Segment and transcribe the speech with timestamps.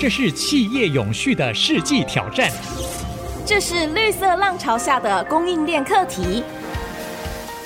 [0.00, 2.50] 这是企业永续的世纪挑战，
[3.44, 6.42] 这是绿色浪潮下的供应链课题，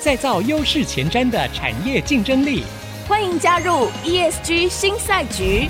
[0.00, 2.64] 再造优势前瞻的产业竞争力。
[3.06, 5.68] 欢迎加入 ESG 新赛局，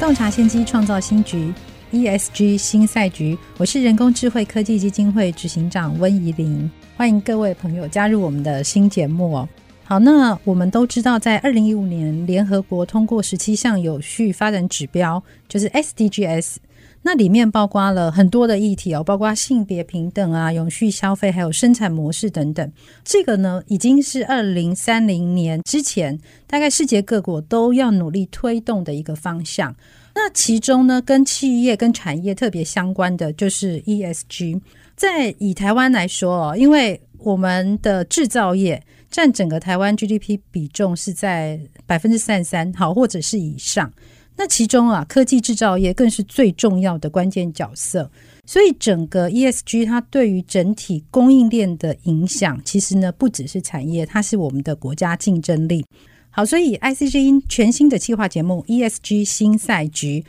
[0.00, 1.52] 洞察先机，创造新局。
[1.92, 9.48] ESG 新赛局，我是人工智慧科技基金会执行长温怡玲，欢迎各位朋友加入我们的新节目哦。
[9.86, 16.56] 好，那我们都知道，在二零一五年，联合国通过十七项有序发展指标，就是 SDGs。
[17.02, 22.72] 那里面包括了很多的议题哦，包括性别平等啊、永续消费，还有生产模式等等。
[23.04, 29.76] 这个呢，已经是二零三零年之前，大概世界各国都要努力推动的一个方向。
[30.14, 34.62] 那其中呢，跟企业跟产业特别相关的就是 ESG。
[34.96, 38.82] 在以台湾来说哦，因为我们的制造业
[39.14, 43.88] 占整个台湾 GDP 比重是在百分之三十三，好，或者是以上。
[44.34, 48.10] 那其中啊，科技制造业更是最重要的关键角色。
[48.44, 55.86] 所以整个 ESG 它对于整体供应链的影响，其实呢不只是产业，它是我们的国家竞争力。
[56.30, 60.24] 好，所以 ICG 全新的企划节目 ESG 新赛局。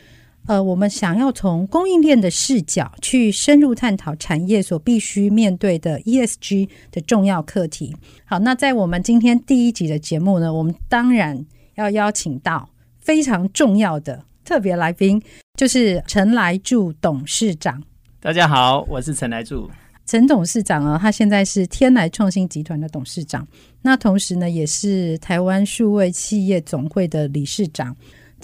[0.47, 7.95] 呃，我们想要从供应链的视角去深入探讨产业所必须面对的 ESG 的重要课题。
[8.25, 11.43] 好，那在我们今天第一集的节目呢，我们当然
[11.75, 15.19] 要邀请到非常重要的特别来宾，
[15.57, 17.81] 就是陈来助董事长。
[18.19, 19.67] 大家好，我是陈来助。
[20.05, 23.47] 陈董事长啊，他现在是天来创新集团的董事长，
[23.81, 27.95] 那同时呢，也是台湾数位企业总会的理事长。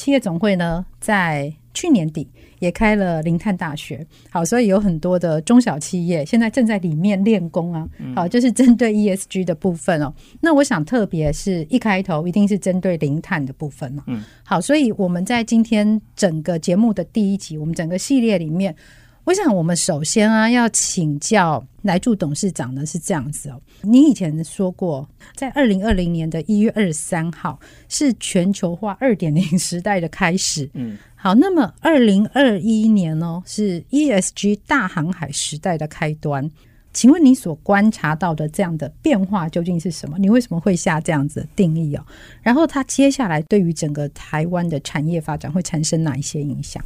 [0.02, 10.12] 企业总会呢，在去年底也开了零碳大学，好，所以有很多的中小企业现在正在里面练功啊，好，就是针对 ESG 的部分哦。
[10.40, 18.76] 那我想特别是一开头一定是针对零碳的部分嘛，嗯，好，所以我们在今天整个节目的第一集，我们整个系列里面。
[19.24, 23.62] 我想，我们首先啊，要请教来助董事长呢，是这样子哦。
[23.84, 30.68] 你以前说过，在二零二零年的一月二十三号是全球化二点零时代的开始。
[30.74, 36.50] 嗯，好，那么二零二一年呢，是 ESG 大航海时代的开端。
[36.92, 40.18] 请问你所观察到的这样的变化究竟是什么？
[40.18, 42.04] 你为什么会下这样子的定义哦？
[42.42, 46.84] 然后它接下来对于整个台湾的产业发展会产生哪一些影响？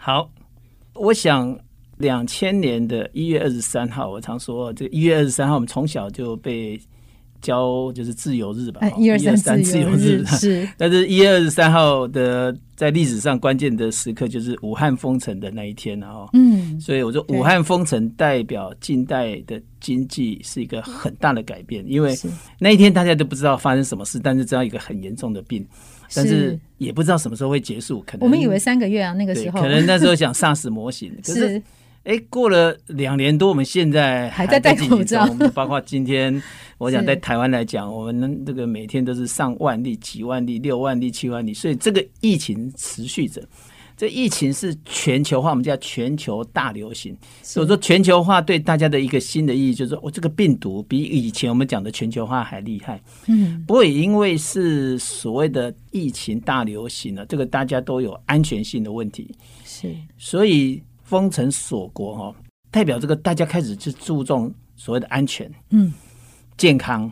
[0.00, 0.30] 好，
[0.94, 1.56] 我想。
[1.98, 6.80] 两千年的一月二十三号，我常说，这一月二十三号，我们从小就被
[7.40, 10.24] 教就是自由日吧，一二三自由日。
[10.24, 10.68] 是。
[10.76, 22.16] 但是，一月二十三号的在历史上关键的时刻就是武汉封城的那一天，然后，嗯，所以我说武汉封城代表近代的经济是一个很大的改变，因为
[22.58, 25.64] 那一天大家都不知道发生什么事，但是知道一个很严重的病。
[26.14, 29.60] 但是也不知道什么时候会结束，可能我们以为三个月啊，那个时候。
[29.60, 31.60] 可能那时候想 SARS 模型，可是
[32.04, 35.26] 哎，过了两年多，我们现在还在戴口罩。
[35.54, 36.42] 包括今天，
[36.78, 43.42] 我想在台湾来讲，我们这个每天都是上万例、几万例、六万例、七万例，所以这个疫情持续着。
[43.96, 47.16] 这疫情是全球化，我们叫全球大流行。
[47.42, 53.00] 所以说，全球化对大家的一个新的意义，就是说我这个病毒比以前我们讲的全球化还厉害。
[53.28, 59.32] 嗯，不过也因为是所谓的疫情大流行了，这个大家都有安全性的问题。
[59.64, 62.34] 是，所以封城锁国哈，
[62.70, 65.50] 代表这个大家开始去注重所谓的安全。
[65.70, 65.92] 嗯，
[66.56, 67.10] 健康。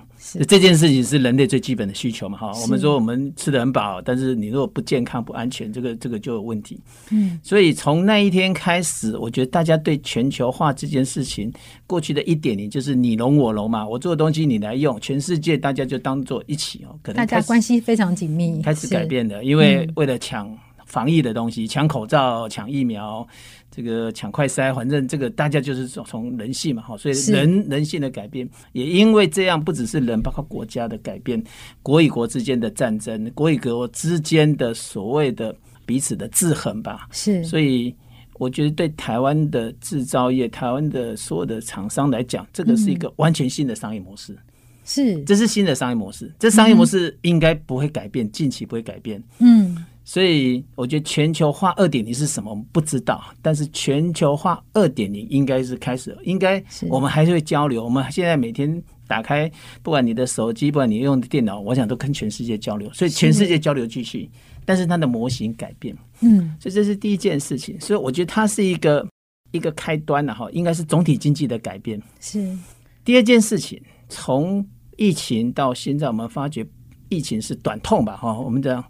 [0.49, 2.39] 这件事情是人类最基本的需求嘛？
[2.39, 6.79] 哈，我们说我们吃的很饱，但是你如果不健康、不安全，这个这个就有问题。
[7.11, 11.53] 嗯，所以从那一天开始，我觉得大家对全球化这件事情，
[11.89, 23.27] 过去的一点零就是你侬我侬嘛，我做的东西你来用，全世界大家就当做一起哦，可能大家关系非常紧密，开始改变的，因为为了抢防疫的东西，抢口罩、抢疫苗。
[23.75, 31.43] 这个抢快筛，反正这个大家就是从人性嘛，哈，所以人人性的改变，也因为这样，不只是人，包括国家的改变，
[31.83, 37.43] 国与国之间的战争，国与国之间的所谓的彼此的制衡吧，是。
[37.45, 37.95] 所以
[38.35, 44.37] 我觉得对台湾的制造业，台湾的所有的厂商来讲，这个是一个完全新的商业模式，
[44.85, 49.83] 是，这是新的商业模式，这商业模式应该不会改变，近期不会改变，嗯。
[50.05, 52.51] 所以我觉得全球化二点零是什么？
[52.51, 57.85] 我们不知道，但是全球化二点零应该是开始了，应该我们还是会交流。
[57.85, 59.51] 我们现在每天打开，
[59.81, 62.93] 不管你的手机，不管你用的电脑，我想都跟全世界交流。
[62.93, 64.29] 所以全世界交流继续，
[64.65, 67.81] 但是它的模型改变，嗯，所以这是第一件事情。
[67.81, 69.07] 所以我觉得它是一个
[69.53, 72.01] 一个开端了哈，应该是总体经济的改变。
[72.19, 72.59] 是
[73.05, 74.67] 第二件事情，从
[74.97, 76.67] 疫情到现在，我们发觉
[77.09, 78.85] 疫情是短痛吧哈，我们讲。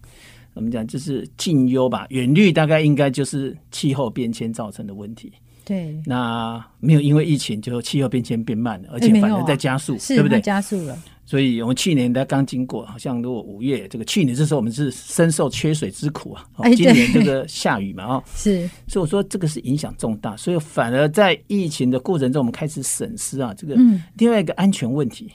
[0.54, 5.32] 我们讲就是近忧吧，远虑大概应该就是气候变迁造成的问题。
[5.64, 10.40] 对，那没有因为疫情就气候变迁变慢了，而且反而在加速，欸啊、对不对？
[10.40, 10.98] 加速了。
[11.24, 16.44] 所以我们去年才刚经过，好像如果五月这个去年这时候我们是深受缺水之苦啊。
[16.56, 23.76] 哦、今年这个下雨嘛，哦， 是，所以我说这个是影响重大，所以反而在疫情的过程中，我们开始审视啊，这个
[24.18, 25.30] 另外一个安全问题，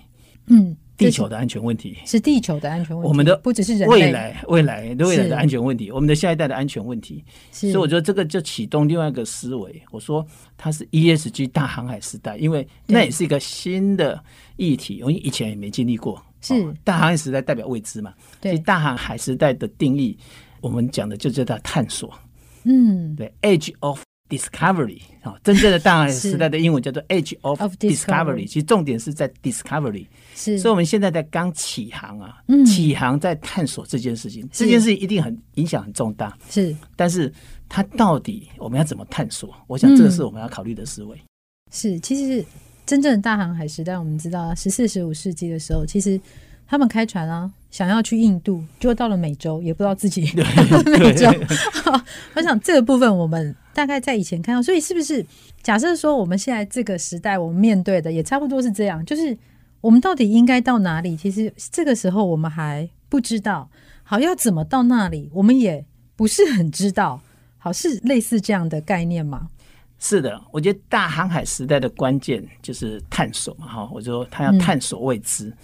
[0.47, 0.75] 嗯。
[0.97, 7.23] 地球的安全问题是，地球的安全问题，我们的不只是人类未来未来未来的安全问题，我们的下一代的安全问题。
[7.51, 9.81] 所以我觉得这个就启动另外一个思维。
[9.91, 10.25] 我说
[10.57, 14.21] 它是 ESG 大航海时代，因为那也是一个新的
[14.55, 16.21] 议题，因为以前也没经历过。
[16.41, 18.13] 是、哦、大航海时代代表未知嘛？
[18.41, 20.17] 对，大航海时代的定义，
[20.61, 22.13] 我们讲的就叫它探索。
[22.63, 24.01] 嗯，对，Age of。
[24.29, 30.05] Discovery 啊，真正的大航海时代的英文叫做 Age of Discovery，其实重点是在 Discovery，
[30.37, 37.33] 是，所以我们现在在刚起航啊，嗯、起航在探索这件事情，这件事情一定很影响很重大，是，但是
[37.67, 39.51] 它到底我们要怎么探索？
[39.65, 41.25] 我想这个是我们要考虑的思维、嗯。
[41.71, 42.45] 是，其实
[42.85, 46.21] 真正的大航海时代，我们知道十四、十五世纪的时候，其实
[46.67, 47.51] 他们开船啊。
[47.69, 50.21] 想要去印度，就到了美洲，也不知道自己
[50.97, 51.29] 美洲。
[52.33, 55.23] 我想这个部分，我们大概在以前看到，所以是不是
[55.61, 59.37] 假设说，我们现在这个时代，我们面对的也差不多是这样，就是
[59.87, 61.15] 我们到底应该到哪里？
[61.15, 63.69] 其实这个时候我们还不知道。
[64.03, 65.85] 好，要怎么到那里，我们也
[66.17, 67.21] 不是很知道。
[67.57, 69.47] 好，是类似这样的概念吗？
[69.97, 73.65] 是的，我觉得大航海时代的关键就是探索嘛。
[73.65, 75.45] 哈，我说他要探索未知。
[75.45, 75.57] 嗯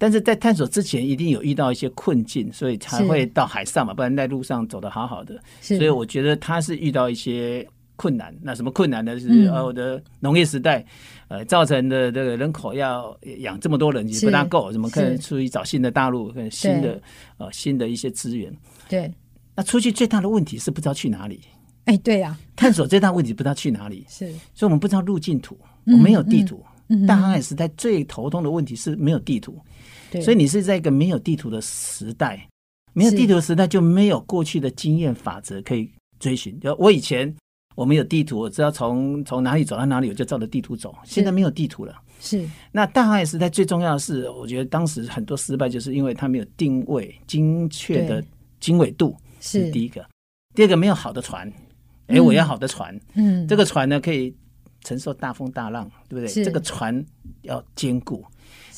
[0.00, 5.36] 但是在探索之前，一定有遇到一些困境，所以才会到海上嘛，不然在路上走得好好的。
[5.60, 7.68] 所以我觉得他是遇到一些
[7.98, 8.34] 困难。
[8.40, 9.20] 那什么困难呢？
[9.20, 10.82] 是呃，我的农业时代，
[11.28, 16.98] 呃，造成的这个人口要养这么多人也不大够，怎么可能出去找新的大陆跟新的
[17.36, 18.50] 呃新的一些资源？
[18.88, 19.12] 对。
[19.54, 21.40] 那出去最大的问题是不知道去哪里。
[21.84, 22.38] 哎，对呀。
[22.54, 24.30] 探索最大问题不知道去哪里，是。
[24.54, 26.64] 所以我们不知道路径图，我没有地图。
[27.06, 29.60] 大航海时代最头痛的问题是没有地图。
[30.22, 32.48] 所以你是在一个没有地图的时代，
[32.94, 36.58] 没有地图的时代就没有过去的经验法则可以追寻。
[36.60, 37.30] 就我以前
[37.78, 40.92] 我们有地图，我知道从从哪里走到哪里，我就照着地图走。
[41.04, 41.94] 现在没有地图了。
[42.18, 42.44] 是。
[42.72, 48.20] 那大航海时代最重要的是，我觉得当时很多失败，就是因为它没有定位精确的
[48.58, 50.04] 经纬度，是第一个。
[50.56, 51.48] 第二个没有好的船，
[52.08, 54.34] 哎，我要好的船，嗯，这个船呢可以
[54.82, 56.44] 承受大风大浪，对不对？
[56.44, 57.04] 这个船
[57.42, 58.24] 要坚固。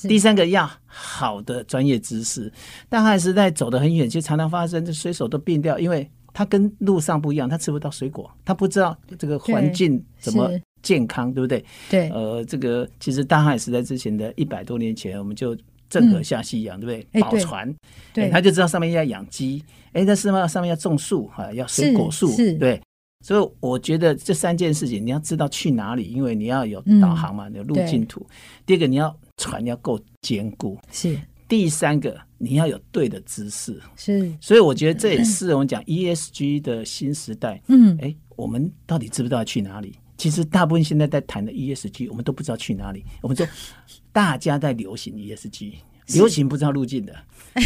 [0.03, 2.53] 第三个要好的专业知识，
[2.91, 10.51] 大航海时代走得很远，就常常发生这水手都病掉，因为他跟路上不一样，他吃不到水果，他不知道这个环境怎么
[10.83, 11.65] 健康，对不对？
[11.89, 15.57] 对，呃，这个其实大航海时代之前的一百多年前，我们就
[15.89, 17.21] 郑和下西洋，嗯、对不对？
[17.23, 17.75] 宝船，
[18.13, 19.63] 对，他就知道上面要养鸡，
[19.93, 22.81] 哎，但是上面要种树啊，要水果树，对。
[23.23, 28.27] 所以我觉得这三件事情，你要知道去哪里，因为你要有导航嘛，嗯、有路径图。
[28.65, 30.79] 第二个，你要船要够坚固。
[30.91, 31.21] 是。
[31.47, 33.79] 第三个，你要有对的知识。
[33.95, 34.33] 是。
[34.41, 37.63] 所以我觉得这也是我们讲 ESG 的新时代。
[37.69, 37.97] 嗯。
[38.01, 39.95] 哎，我们到底知不知道去哪里？
[40.17, 43.05] 其实大部分现在在谈的 ESG，我们都不知道去哪里。
[43.21, 43.47] 我们说
[44.11, 45.75] 大家在流行 ESG，
[46.15, 47.15] 流行不知道路径的。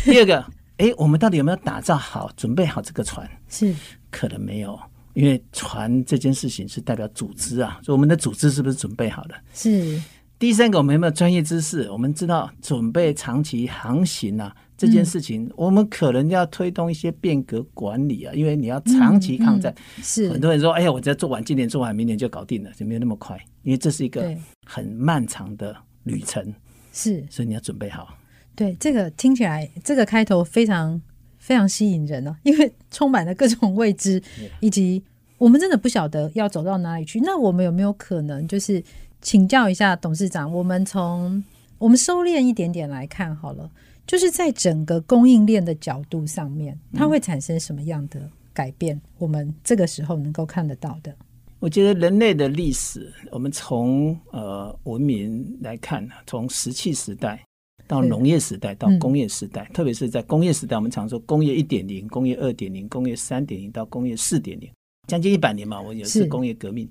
[0.05, 0.45] 第二个，
[0.79, 3.29] 哎，我们到底有没有打造好、准备好这个船？
[3.49, 3.75] 是。
[4.11, 4.79] 可能没有。
[5.15, 9.37] 因为船这件事情是代表组织啊，所以我们的组织是不是准备好了？
[9.53, 10.01] 是。
[10.41, 11.89] 第三个，我们有没有专业知识？
[11.91, 19.75] 我们知道准备长期航行啊这件事情，我们可能要推动一些变革管理啊，因为你要长期抗战。
[20.03, 20.29] 是。
[20.31, 26.55] 很多人说：“哎呀，我只要做完今年做完，明年就搞定了，就没有那么快。”因为这是一个很漫长的旅程。
[26.93, 27.25] 是。
[27.31, 28.17] 所以你要准备好。
[28.55, 31.01] 对，这个听起来，这个开头非常。
[31.37, 34.19] 非常吸引人哦，因为充满了各种未知，
[34.61, 35.05] 以及
[35.37, 37.21] 我们真的不晓得要走到哪里去。
[37.21, 38.83] 那我们有没有可能，就是
[39.21, 40.51] 请教一下董事长？
[40.51, 41.45] 我们从
[41.77, 43.71] 我们收敛一点点来看好了，
[44.07, 49.01] 就是在整个供应链的角度上面，它会产生什么样的改变？
[49.19, 51.15] 我们这个时候能够看得到的。
[51.59, 57.43] 我觉得人类的历史，我们从呃文明来看，从石器时代。
[57.87, 64.71] 到农业时代，到工业时代，嗯、特别是在工业时代，我们常说工业一点零、工业二点零、工业三点零到工业四点零，
[65.07, 66.89] 将近一百年嘛，我也是工业革命。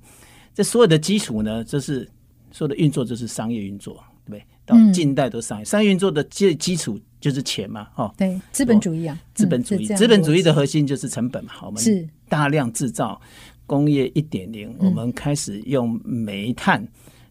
[0.54, 2.08] 这所有的基础呢，就是
[2.52, 4.46] 所有的运作，就是商业运作，对不对？
[4.66, 8.14] 到近代都是商业，嗯、商业运作的基基础就是钱嘛，哈。
[8.18, 11.54] 对，资本主义啊，资本主义，资本主义的核心就是成本嘛。
[11.64, 13.20] 我们大量制造
[13.66, 16.88] 工业一点零，我们开始用煤炭。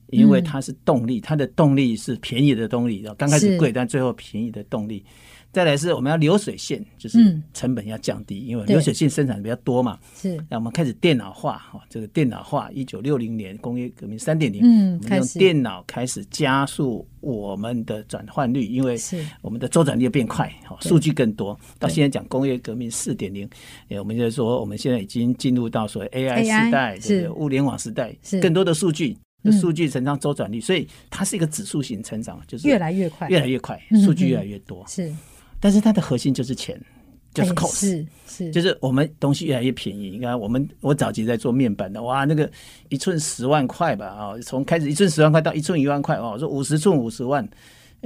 [0.09, 5.03] 因为它是动力，它的动力是便宜的动力，刚开始贵，但最后便宜的动力。
[5.53, 9.99] 再来是我们要流水线，就是成本要降低，嗯、因为流水线生产比较多嘛。
[10.17, 18.97] 是，那我们开始电脑化哈，这个电脑化，一九六零年工业革命三点零，嗯，我们用电脑开始加速我们的转换率，因为
[19.43, 21.59] 我们的周转率变快，哈，数据更多。
[21.79, 23.47] 到现在讲工业革命四点零，
[23.91, 27.31] 哎，我们就是说我们现在已经进入到所谓 AI 时代，是。
[27.33, 28.41] 物联网时代，是。
[28.41, 29.17] 更多的数据。
[29.61, 34.85] 数据成长周转率，所以它是一个指数型成长，就是越来越快，越来越快，数据越来越多。
[34.87, 35.13] 是，
[35.63, 36.77] 但是它的核心就是钱，
[37.33, 40.11] 就是 cost，是是，就是我们东西越来越便宜。
[40.11, 42.51] 你看，我们我早期在做面板的，哇，那个
[42.89, 47.49] 一寸十万块吧，啊，从开始一寸十万块到一寸一万块，哦，说五十寸五十万，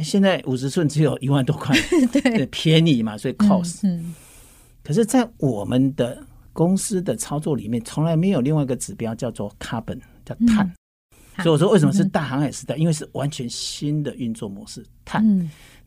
[0.05, 1.75] 现在五十寸只有一万多块，
[2.13, 3.81] 对，便宜嘛，所以 cost。
[3.85, 4.15] 嗯，
[4.85, 6.23] 可是，在我们的
[6.53, 10.71] 公司的操作里面，从来没有另外一个指标叫做 carbon，叫碳。
[11.43, 12.77] 所以我说，为什么是大航海时代？
[12.77, 14.83] 因为是完全新的运作模式。
[15.05, 15.23] 碳，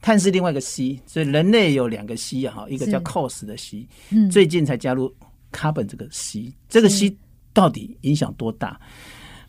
[0.02, 3.88] 碳是另外一个 C，所以人类有两个 C 啊，哈，一个叫 cost 的 C，
[4.32, 5.14] 最近才加入
[5.52, 6.54] carbon 这个 C。
[6.70, 7.16] 这个 C
[7.54, 8.80] 到底影响多大？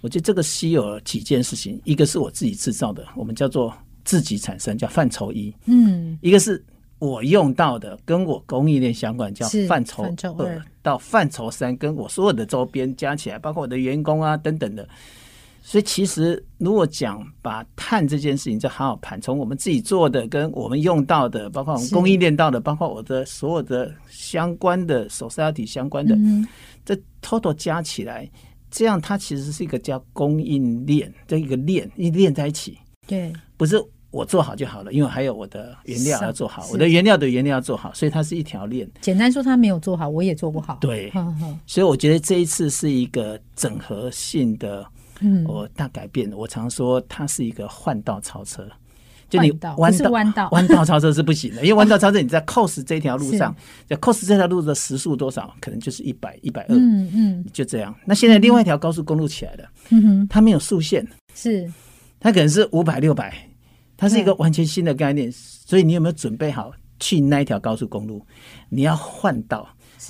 [0.01, 3.73] 我觉得这个 C 有几件事情，一个是我自己制造的，我们叫做
[4.05, 5.55] 自己产生，叫范畴一。
[5.67, 6.65] 嗯，一个是
[6.99, 10.05] 我用到的，跟我供应链相关，叫范畴
[10.39, 14.89] 二到范畴三，跟我所有的周边加起来，包括我的员工啊等等的。
[15.63, 26.17] 所以其实，如果讲把碳这件事情再好好盘，从我们自己做的，跟我们用到的，包括我们供应链到的，包括我的所有的相关的 society 相关的，
[26.85, 28.29] 这 total 加起来，
[28.71, 32.79] 这样它其实是一个叫供应链这一个链，一链在一起。
[33.07, 33.77] 对，不是
[34.11, 38.91] 我做好就好了，因为还有我的原料要做好，我的原料的原料要做好，所以它是一条链。
[39.03, 40.79] 简单说，它没有做好，我也做不好。
[40.81, 41.13] 对，
[41.67, 44.87] 所以我觉得这一次是一个整合性的。
[45.21, 46.31] 嗯，我大改变。
[46.33, 48.67] 我常说它是一个换道超车，
[49.29, 53.55] 就你弯道弯道 弯道超车是不行的，因为弯道超车你在 cost 这条路上，
[53.87, 57.95] 在 cost 这条路的时速多少，可能就是一百一百二，嗯嗯，就这样。
[58.05, 61.71] 那现在另外一条高速公路起来了，嗯哼，它没有速限，是
[62.19, 63.33] 它可能是五百六百，
[63.97, 68.25] 它是一个完全新的概念，所以你有没有准备好去那一条高速公路？
[68.69, 69.69] 你要换道。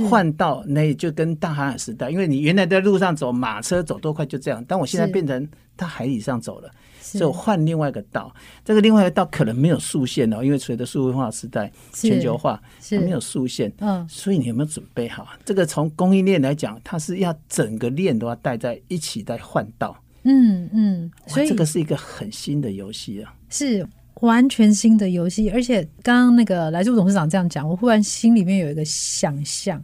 [0.08, 6.70] 换道，那就跟大航海时代，因为你原来在路上走，马车走多快就这样，但我现在变成到海里上走了，
[7.00, 8.32] 所以我换另外一个道。
[8.64, 13.72] 这个另外一个道可能没有速限哦，因为随着数位化时代、全球化，它没有速限。
[13.80, 15.26] 嗯，所以你有没有准备好？
[15.44, 19.96] 这个从供应链来讲，它是要整个链都要带在一起在换道。
[20.22, 23.34] 嗯嗯，所以这个是一个很新的游戏啊。
[23.48, 23.86] 是。
[24.20, 29.82] 完全新的游戏，而且刚刚那个来助董事长这样讲，我忽然心里面有一个想象。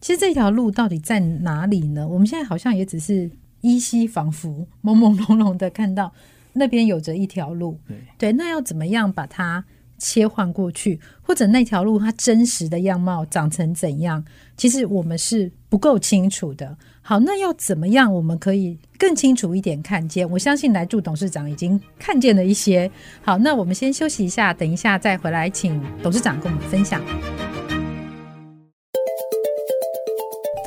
[0.00, 2.06] 其实这条路到底在哪里呢？
[2.06, 3.30] 我们现在好像也只是
[3.62, 6.12] 依稀仿佛、朦朦胧胧的看到
[6.52, 7.80] 那边有着一条路。
[7.88, 9.64] 对，对，那要怎么样把它
[9.98, 14.24] 切换过去，或者那条路它真实的样貌长成怎样？
[14.56, 16.76] 其实我们是不够清楚的。
[17.02, 20.28] 好，那要怎么样我们可以更清楚一点看见？
[20.30, 22.90] 我相信来祝董事长已经看见了一些。
[23.22, 27.02] 好，那我们先休息一下，等一下再回来，请董事长跟我们分享。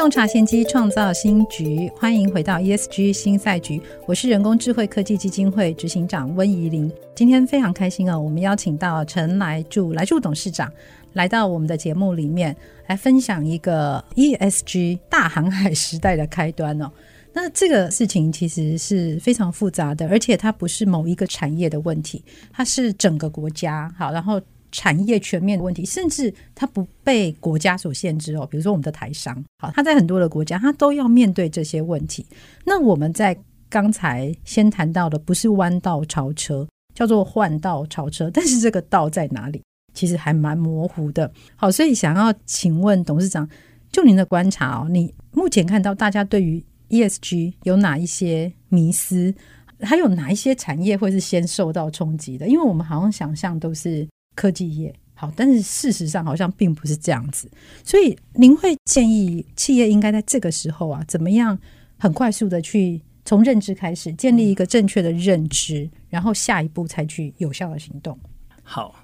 [0.01, 3.79] 洞察先机，创造新局，欢迎回到 ESG 新赛局。
[4.07, 6.91] 我是人工智慧科技基金会执行长温怡玲。
[7.13, 10.67] 今天非常开心啊，我们邀请到陈来助来助董事长
[11.13, 16.91] 来到我们的节目里面，来分享一个 ESG 大航海时代的开端哦。
[17.31, 23.93] 那这个事情其实是非常复杂的，而且它不是某一个产业的问题，它是整个国家。
[23.95, 24.41] 好，然后。
[24.71, 28.47] 产业全面的问题，甚至它不被国家所限制哦。
[28.49, 32.25] 比如说我们的台商，好，他在很多的国家，他都要面对这些问题。
[32.65, 33.37] 那我们在
[33.69, 38.29] 刚才先谈到的，不是弯道超车，叫做换道超车。
[38.33, 39.61] 但是这个道在哪里，
[39.93, 41.31] 其实还蛮模糊的。
[41.55, 43.47] 好，所以想要请问董事长，
[43.91, 49.33] 就您的观察哦，你目前看到大家对于 ESG 有哪一些迷思？
[49.81, 52.47] 还有哪一些产业会是先受到冲击的？
[52.47, 54.07] 因为我们好像想象都是。
[54.35, 57.47] 科技业好，但是事实上好像并不是这样子，
[57.83, 61.55] 所以您会建议企业应该在这个时候啊，怎么样
[61.99, 68.17] 很快速的去从认知开始建立一个正确的认知，然后下一步采取有效的行动。
[68.63, 68.95] 好，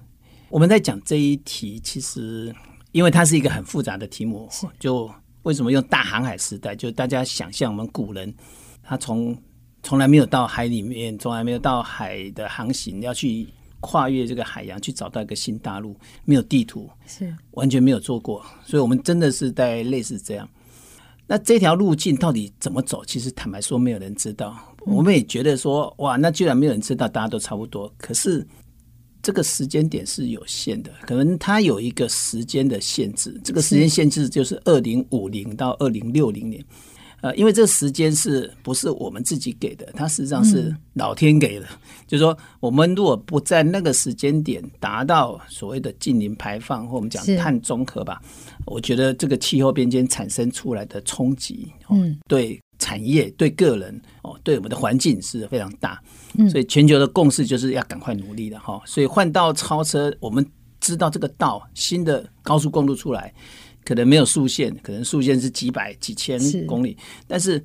[0.50, 2.51] 我们在讲这一题，其实
[2.91, 5.07] 因为它是一个很复杂的题目，就
[5.43, 6.75] 为什么用大航海时代？
[6.75, 8.34] 就大家想象我们古人，
[8.81, 9.38] 他从
[9.84, 13.48] 从来没有到海里面，从来没有到海的航行要去。
[13.79, 20.48] 跨越这个海洋去找到一个新大陆，没有地图，是完全没有做过，所以我们真的是在类似这样。
[21.27, 23.03] 那这条路径到底怎么走？
[23.05, 24.57] 其实坦白说，没有人知道。
[24.86, 27.93] 我们也觉得说，哇，那既然没有人知道，大家都差不多。
[27.98, 28.48] 可是
[29.22, 36.63] 这个时间点是有限的，可能它有一个时间的限制，这个时间限制就是二零五零到二零六零年。
[37.21, 39.91] 呃，因为这个时间是不是我们自己给的？
[39.93, 41.65] 它实际上是老天给的。
[41.65, 48.21] 嗯、就是说，我们如果不在那个时间点达到所谓的近零排放，或我们讲碳中和吧，
[48.65, 56.00] 我觉得这个气候变迁产生出来的冲击，嗯，对产业、对个人哦，对我们的环境是非常大。
[56.38, 58.79] 嗯，所以全球的共识就是要赶快努力的哈。
[58.86, 60.45] 所以换道超车，我们
[60.79, 63.33] 知道这个道新的高速公路出来。
[63.88, 67.63] 可能没有速限，可能速限是几百几千公里，是但是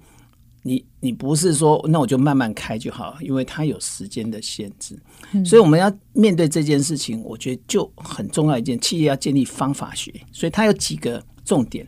[0.63, 4.97] 你你不是说那我就慢慢开就好，因为它有时间的限制，
[5.33, 11.85] 嗯、所以我们要面对这件事情，我觉得就很重要一件，企业要建立方法学，所以它有几个重点，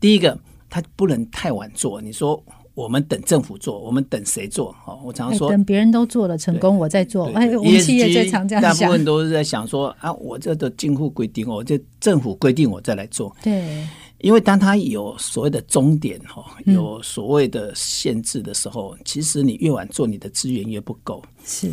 [0.00, 0.38] 第一个，
[0.70, 2.42] 它不能太晚做，你说。
[2.74, 4.74] 我们等政府做，我们等谁做？
[4.84, 7.26] 哦，我常常说，等别人都做了成功，我再做。
[7.34, 13.34] 哎，我们企业最常这样想，大部分都是在想说啊，我这都近乎规定，我这政府规定我再来做。
[13.42, 13.86] 对，
[14.18, 21.22] 因为当他有所谓的终点哈，有所谓的限制的时候，嗯、其实你越晚做，你的资源越不够。
[21.44, 21.72] 是，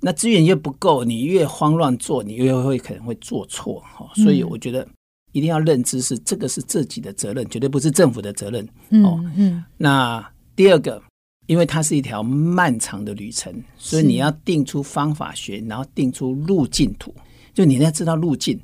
[0.00, 4.08] 那资源越不够，你越慌乱做，你越会可能会做错哈。
[4.14, 4.86] 所以我觉得。
[5.32, 8.64] 一定要认知是这个是自己的责任，绝对不是政府的责任。
[9.04, 10.26] 哦，嗯，嗯，那
[10.56, 11.00] 第二个，
[11.46, 17.14] 因为它是一条漫长的旅程，所以你要定出方法学，然后定出路径图。
[17.54, 18.58] 就你要知道路径，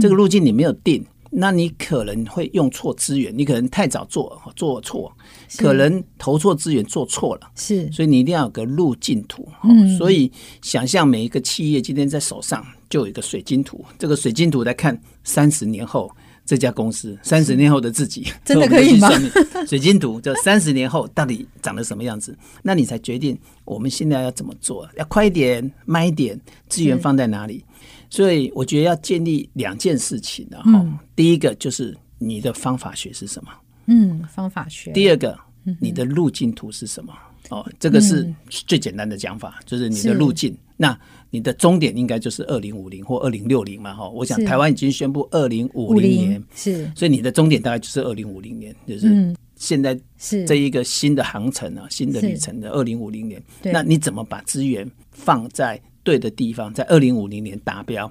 [0.00, 1.02] 这个路径你没有定。
[1.02, 5.12] 嗯那你可能会用错资源，你可能太早做做错，
[5.58, 9.46] 可能投错资源做错了，是，所以你一定要有个路径图。
[9.62, 16.10] 嗯，所以想象每一个企业今天在手上就有一个水晶图，这个水晶图来看三十年后
[16.48, 19.10] 这家公司，三十年后的自己， 真的可以吗？
[19.68, 22.34] 水晶图就三十年后到底长得什么样子？
[22.62, 27.62] 那你才决定我们现在要怎么做，要快一点、慢一点，资源放在哪里？
[28.08, 33.50] 所以我觉得要建立两件事情的哈，嗯、第一个就是你的方法学是什么？
[33.84, 34.90] 嗯，方法学。
[34.92, 35.38] 第二个，
[35.78, 37.12] 你的路径图是什么？
[37.50, 40.56] 哦，这个是最简单的讲法，就是你的路径。
[40.76, 40.98] 那
[41.30, 43.94] 你的终点应该就是二零五零或二零六零嘛？
[43.94, 53.42] 哈，我想台湾已经宣布二零五零年，是，所以你的终点大概就是二零五零年，就是现在是这一个新的航程啊，新的旅程的二零五零年。
[53.62, 55.80] 那你怎么把资源放在？
[56.04, 58.10] 对的地方，在二零五零年达标，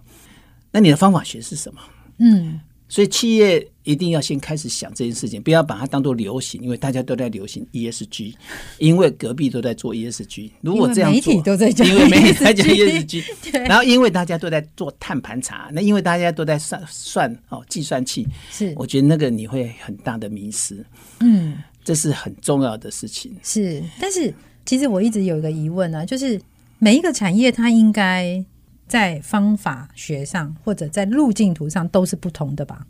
[0.70, 1.82] 那你的方法学是什么？
[2.20, 8.34] 嗯，所以企业一定要先开始想这件事情，不要把它当做流行，因为大家都在流行 ESG，
[8.78, 10.52] 因为隔壁都在做 ESG。
[10.62, 13.24] 如果这样做，媒体都在讲，因为 媒体在讲 ESG，
[13.68, 20.86] 然后因为大家都在做碳盘查，那因为大家都在算算哦，计算器是，我觉得那个你会很大的迷失。
[21.20, 23.36] 嗯，这是很重要的事情。
[23.44, 24.34] 是，但是
[24.66, 26.40] 其实我一直有一个疑问呢、啊，就是。
[26.80, 28.46] 每一个产业，它应该
[28.88, 32.86] 在方法学上或者在路径图上都是不同的吧？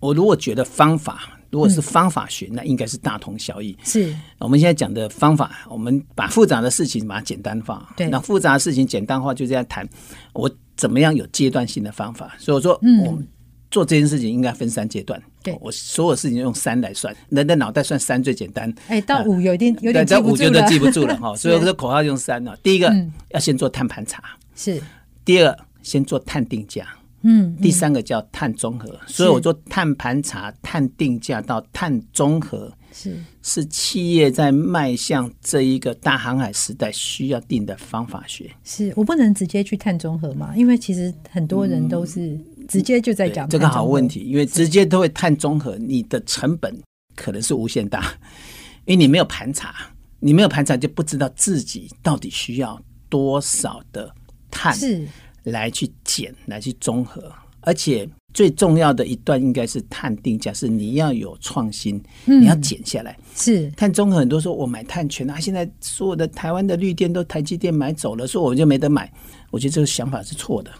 [0.00, 3.74] 我如果觉得方法，如果是方法学，嗯、那应该是大同小异。
[3.84, 7.90] 是我们现在讲的方法，我们把复杂的事情把它简单化。
[7.96, 9.88] 对，那复杂的事情简单化，就这样谈。
[10.34, 12.34] 我怎么样有阶段性的方法？
[12.38, 13.26] 所以我说，嗯，我们
[13.70, 15.22] 做这件事情应该分三阶段。
[15.42, 18.70] 对，我所有事情用三来算，人的脑袋算三最简单。
[18.88, 20.32] 哎，到五有点有点记不住了。
[20.32, 22.54] 五就都记不住了哈， 所以我说口号用三了。
[22.62, 22.94] 第一个
[23.30, 24.22] 要先做碳盘查，
[24.54, 24.78] 是；
[25.24, 26.86] 第二先做碳定价，
[27.22, 28.98] 嗯；第三个叫碳中和。
[29.06, 38.50] 所以我做碳盘查、碳定价到碳综合，是是企业在迈向这一个大航海时代需要定的方法学。
[38.62, 40.54] 是我不能直接去碳综合嘛？
[40.56, 42.38] 因为其实很多人都是。
[42.66, 46.74] 直接就在讲这个好问题，因为直接都会碳综合，你的成本
[47.14, 48.14] 可能是无限大，
[48.86, 49.74] 因为你没有盘查，
[50.18, 54.10] 你没有盘查就不知道自己到底需要多少的
[54.54, 55.06] 碳是。
[55.42, 63.14] 来去减来去综合，而且最重要的一段应该是碳定价，是你要有创新，你要减下来。
[63.34, 63.70] 是。
[63.72, 69.12] 碳综合，很多说我买碳权啊，现在所有的台湾的绿电都台积电买走了，说我就没得买，
[69.50, 70.72] 我觉得这个想法是错的，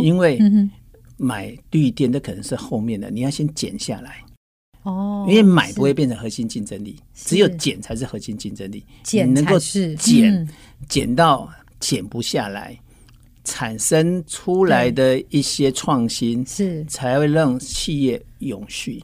[0.00, 0.40] 因为。
[1.20, 4.24] 买绿电的可能是后面的，你要先减下来。
[4.84, 8.86] 哦，因为买不会变成核心竞争力，只有减才是核心竞争力。
[9.02, 10.48] 减能够减
[10.88, 12.78] 减到减不下来，
[13.48, 19.02] 产生出来的一些创新是才会让企业永续。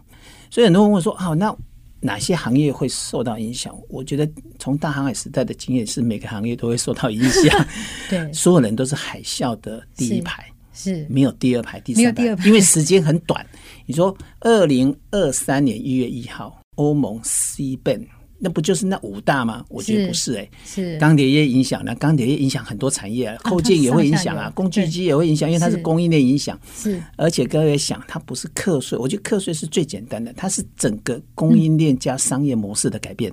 [0.51, 1.57] 所以很多人问说：“好，那
[2.01, 4.29] 哪些行业会受到影响？”我觉得
[4.59, 7.67] 从大航海时代的经验是，每个行业都会受到影响。
[8.11, 10.45] 对， 所有人都是海啸的第一排。
[10.77, 13.47] 是没有第二排、第三排，因为时间很短。
[13.87, 18.05] 你说，二零二三年一月一号，欧盟 CBAM
[18.45, 19.65] 那不就是那五大吗？
[19.71, 26.61] 我觉得不是哎、欸，是钢铁业影响呢，钢铁业影响很多产业啊，扣件也会影响啊，工具机也会影响，因为它是供应链影响。
[26.77, 33.33] 是，而且各位想，它不是课税，我觉得课税是最简单的，它是整个供应链加商业模式的改变。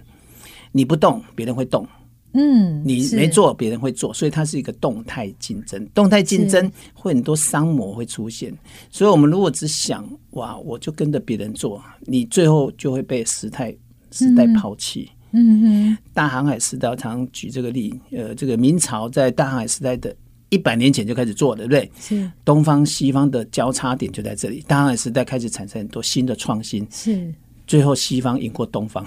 [0.71, 1.85] 你不动，别人会动。
[2.33, 5.85] 嗯，你没做，别人会做，所以它是一个动态竞争。
[5.93, 8.57] 动态竞争会很多商模会出现，
[8.89, 13.75] 所以我们如果只想哇，我就跟着别人做，你最后就会被时代
[14.11, 15.09] 时代抛弃。
[15.33, 20.13] 嗯哼，大航海时代我常举这个例，呃，这个明朝在大航海时代的
[20.49, 21.89] 一百年前就开始做，对不对？
[22.01, 22.29] 是。
[22.43, 27.33] 东方西方的交叉点就在这里，大航海时代开始产生很多新的创新，是。
[27.65, 29.05] 最后西方赢过东方。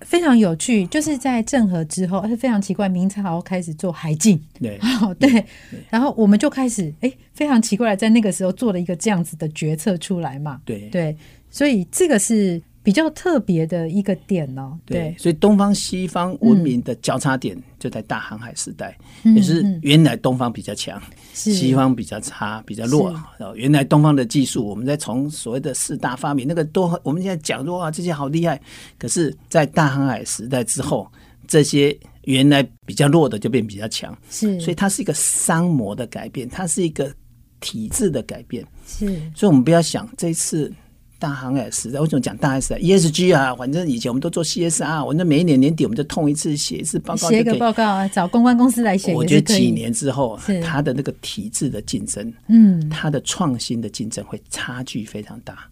[0.00, 5.44] 非常有趣，就是在郑和之后，而且非常奇怪，明朝开始做海禁，对， 哦，对，
[5.90, 10.88] 然后我们就开始，哎，非常奇怪，在那个时候做了一个这样子的决策出来嘛，对。
[10.88, 11.16] 对，
[11.50, 12.60] 所以这个是。
[12.82, 23.14] 比较特别的一个点哦，对，对，所以东方西方文明的交叉点就在大航海时代，嗯、也是原来东方比较强，嗯、西方比较差，比较弱。
[23.54, 28.58] 原来东方的技术，我们在从所谓的四大发明，那个都我们现在讲说啊，这些好厉害。
[28.98, 31.06] 可是，在大航海时代之后，
[31.46, 37.12] 这些原来比较弱的就变比较强，是，所以它是一个商模的改变，它是一个
[37.60, 39.06] 体制的改变，是。
[39.34, 40.72] 所以我们不要想这一次。
[41.20, 49.14] 大航海时代为什么讲大航海时代？ESG 啊，反正以前我们都做 CSR，我那每一年年底我们就痛一次，写一次报告，写一个报告啊，找公关公司来写。
[49.14, 55.68] 我觉得几年之后，它的那个体制的竞争，嗯，它的创新的竞争会差距非常大。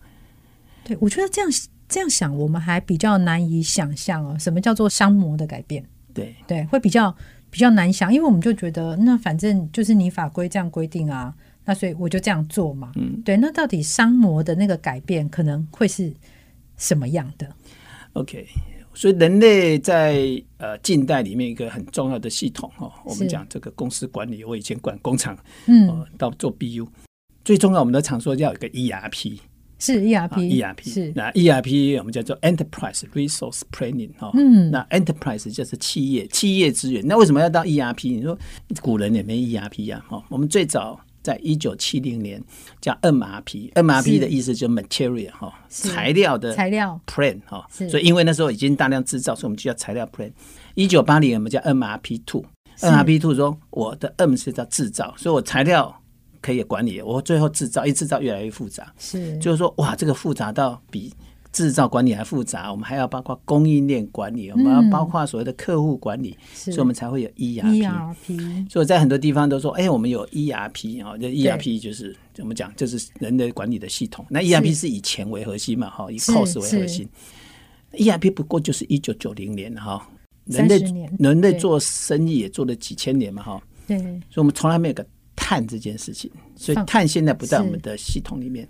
[0.84, 1.50] 对，我觉得这样
[1.88, 5.82] 这样想，我们还比较难以想象哦，什么叫做商模的改变？
[6.12, 7.16] 对对，会比较
[7.50, 11.34] 比较难想，因为我们就觉得那反正就是你法规这样规定啊。
[11.68, 13.36] 那所以我就这样做嘛，嗯，对。
[13.36, 16.10] 那到底商模的那个改变可能会是
[16.78, 17.46] 什么样的
[18.14, 18.46] ？OK，
[18.94, 26.88] 所以人类在呃近代里面一个很重要的系统哦，我们讲这个公司管理，我以前管工厂，嗯、呃，到做 BU，
[27.44, 29.38] 最重要我们都常说要有一个 ERP，
[29.78, 38.16] 是 ERP，ERP、啊、是那 ERP 我们叫做 Enterprise Resource Planning 哈、哦，嗯，那 Enterprise 就是企业企业资源，那为什么要到 ERP？
[38.16, 38.38] 你说
[38.80, 40.98] 古人也没 ERP 啊，哦，我们最早。
[41.28, 42.42] 在一九七零年
[42.80, 46.98] 叫 MRP，MRP 的意思就是 material 哈，材料的材料。
[47.06, 50.32] plan 哈，所以因为那时候已经大量制造，所以我们就叫材料 plan。
[50.74, 55.94] 一九八零我们叫 MRP two，MRP two 说我的 M 是叫制造，所以我材料
[56.40, 59.36] 可以管理，我最后制造一制造越来越复杂，是。
[59.36, 61.12] 就是说哇，这个复杂到比。
[61.50, 68.70] 制造管理还复杂，我们还要包括供应链管理，我们要包括所谓的客户管理，所以我们才会有 ERP。
[68.70, 74.24] 所以在很多地方都说，哎，我们有 ERP 啊，这 ERP 就是怎么讲，就是人的管理的系统。
[74.28, 77.08] 那 ERP 是以钱为核心嘛，哈，以 cost 为核心。
[77.92, 80.06] ERP 不过就是一九九零年哈，
[80.44, 80.78] 人类
[81.18, 83.62] 人类做生意也做了几千年嘛，哈。
[83.86, 83.98] 对。
[83.98, 88.68] 所以我们从来没有个碳这件事情，所以碳现在不在我们的系统里面。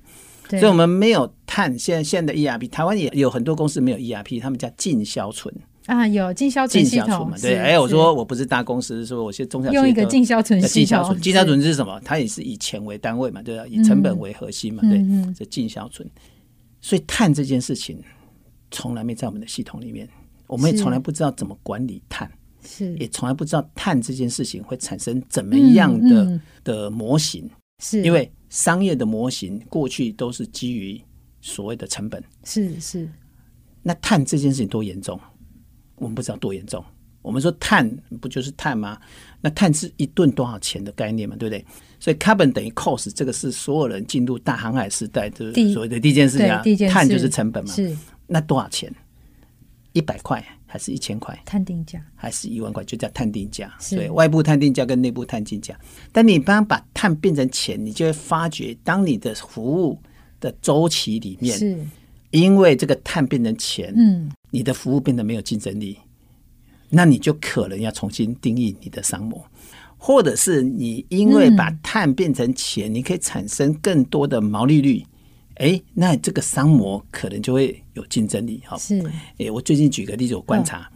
[0.50, 1.78] 所以，我们没有碳。
[1.78, 5.54] 现在，现在的 ERP，台湾也有很多公司没有 ERP，他们叫进销存
[5.86, 7.28] 啊，有进销存系统。
[7.28, 10.72] 嘛对，哎，我说我不是大公司，说我是中小用一个进销存系统。
[10.72, 12.00] 进销存，进销存是什么？
[12.04, 13.64] 它也是以钱为单位嘛，对吧？
[13.68, 16.08] 以成本为核心嘛，对，这进销存。
[16.80, 17.98] 所以，碳这件事情
[18.70, 20.08] 从来没在我们的系统里面，
[20.46, 22.30] 我们也从来不知道怎么管理碳，
[22.64, 27.50] 是也从来不知道碳这件事情会产生怎么样的的模型，
[27.82, 28.30] 是因为。
[28.48, 31.00] 商业的模型过去都是基于
[31.40, 33.08] 所谓的成本，是是。
[33.82, 35.18] 那碳这件事情多严重？
[35.96, 36.84] 我们不知道多严重。
[37.22, 38.98] 我们说碳不就是碳吗？
[39.40, 41.64] 那碳是一吨多少钱的概念嘛，对不对？
[42.00, 46.62] 所以 carbon 等于 cost，这个是所有人进入大航海时代的所谓的第一件事情啊。
[46.90, 47.74] 碳就是成本嘛。
[47.74, 47.94] 是。
[48.26, 48.92] 那多少钱？
[49.98, 51.36] 一百块还是一千块？
[51.44, 52.84] 探定价还是一万块？
[52.84, 53.74] 就叫探定价。
[53.80, 55.76] 所以外部探定价跟内部探定价。
[56.12, 59.98] 但你帮把碳变成钱，你就会发觉，当你的服务
[60.38, 61.76] 的周期里面，是
[62.30, 65.98] 因为这个碳变成钱，嗯，你的服务变得没有竞争力，
[66.90, 69.44] 那你就可能要重新定义你的商模，
[69.96, 75.04] 或者是你因为把碳变成钱，你可以产生更多的毛利率。
[75.58, 78.76] 哎，那这个商模可能就会有竞争力哈。
[78.78, 79.02] 是，
[79.38, 80.90] 哎，我最近举个例子，我观察，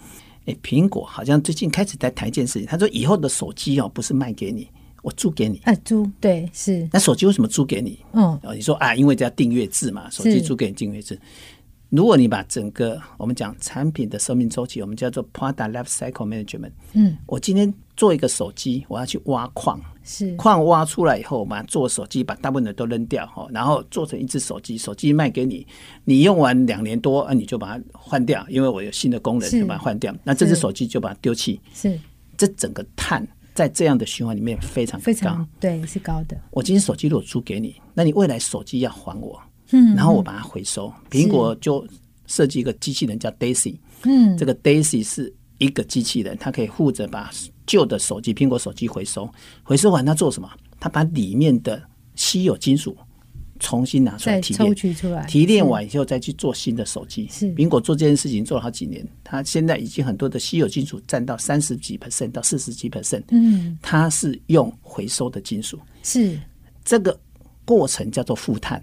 [0.47, 4.69] 哎、哦，苹果好像最近开始在谈一件事情，他说以后的手机哦，不是卖给你，
[5.03, 5.61] 我租给你。
[5.65, 6.89] 哎，租对是。
[6.93, 7.99] 那手机为什么租给你？
[8.13, 11.19] 嗯，哦，你说啊，因为这要订阅制嘛，手机租给你订阅制。
[11.89, 16.71] 如果你把整个我们讲产品的生命周期，我们叫做 Product Life Cycle Management。
[16.95, 25.65] 嗯，我今天做一个手机，我要去挖矿，是矿挖出来以后，我把它做手机，把大部分的都扔掉哈，然后做成一只手机，手机卖给你，
[26.05, 30.13] 你用完两年多，啊，你就把它换掉，因为我有新的功能，就把它换掉。
[30.25, 31.61] 那这只手机就把它丢弃。
[31.73, 31.97] 是，
[32.37, 36.37] 这整个碳在这样的循环里面非常非常对，是高的。
[36.51, 39.41] 我今天手机如果租给你，那你未来手机要还我。
[39.71, 40.93] 嗯，然后我把它回收。
[41.09, 41.87] 苹果就
[42.27, 47.31] 设计一个机器人叫 Daisy，嗯，这个 Daisy 是一个机器人，它可以负责把
[47.73, 49.27] 旧的手机、苹果手机回收。
[49.63, 50.51] 回收完它做什么？
[50.79, 51.83] 它把里面的
[52.15, 52.95] 稀有金属
[53.59, 57.27] 重新拿出来提炼，取出来，提炼完以后再去做新的手机。
[57.31, 63.23] 是苹果做这件事情做了好几年，它现在已经很多的稀有金属占到三十几 percent 到四十几 percent。
[63.31, 66.39] 嗯，它是用回收的金属，是
[66.85, 67.19] 这个
[67.65, 68.83] 过程叫做负碳。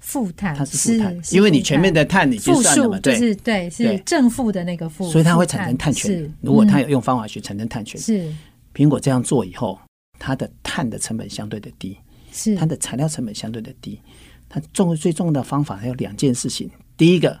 [0.00, 6.32] 负碳，它是负碳，因为你前面的碳你计算了嘛，对，是对，是正负的那个负，所以它会产生碳权。
[6.40, 8.32] 如果它有用方法去产生碳权，是
[8.74, 9.78] 苹果这样做以后，
[10.18, 11.96] 它的碳的成本相对的低，
[12.32, 12.54] 是。
[12.56, 14.00] 它的材料成本相对的低。
[14.48, 17.38] 它重最重要的方法还有两件事情，第一个，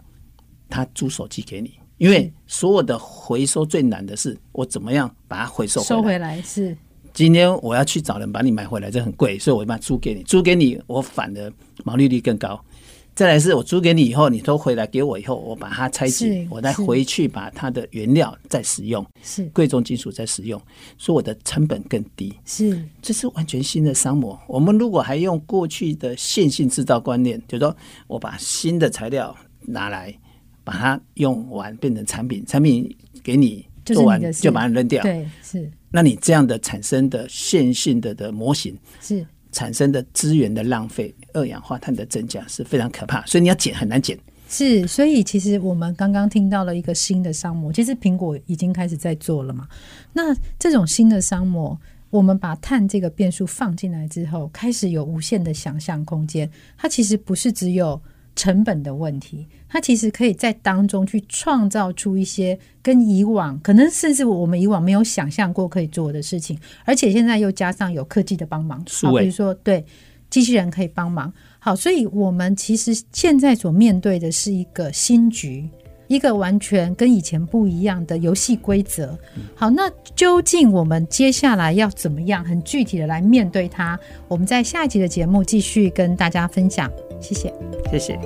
[0.68, 6.76] 它租手机给你，因为所有的回收最难的是我怎么样把它回收收回来是。
[7.18, 10.22] 今天我要去找人把你买回来，这很贵，所以我把它租给你。
[10.22, 11.52] 租给你，我反而
[11.82, 12.64] 毛利率更高。
[13.12, 20.62] 再来是我租给你以后，你都回来给我以后，我把它拆解，我再回去把它的原料再使用，是贵重金属再使用，
[20.96, 22.32] 所以我的成本更低。
[22.44, 24.38] 是，这是完全新的商模。
[24.46, 27.76] 我们如果还用过去的线性制造观念，就是说
[28.06, 30.16] 我把新的材料拿来，
[30.62, 35.68] 把它用完变成产品，产品给你做完就把它扔掉，对，是。
[35.90, 44.18] 那你这样的产生的线性的的模型是产生的资源的浪费、二氧化碳的增加是非常可怕，所以你要减很难减。
[44.48, 49.66] 是，所以其实我们刚刚听到了一个新的商模，其实苹果已经开始在做了嘛。
[50.12, 51.78] 那这种新的商模，
[52.10, 56.50] 我们把碳这个变数放进来之后，开始有无限的想象空间。
[56.76, 58.00] 它其实不是只有。
[58.38, 69.84] 成本的问题，它其实可以在当中去创造出一些跟以往可能甚至我们以往没有想象过可以做的事情，而且现在又加上有科技的帮忙，好，比如说对
[70.30, 71.32] 机器人可以帮忙。
[71.58, 75.68] 好，所以我们其实现在所面对的是一个新局，
[76.06, 79.18] 一个完全跟以前不一样的游戏规则。
[79.56, 83.98] 好，那究竟我们接下来要怎么样很具体的来面对它？
[84.28, 86.88] 我们在下一集的节目继续跟大家分享。
[87.20, 87.52] 谢谢，
[87.90, 88.18] 谢谢。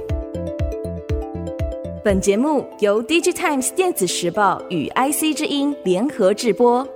[2.04, 6.86] 本节目由 DigiTimes 电子时报与 IC 之音联合制播。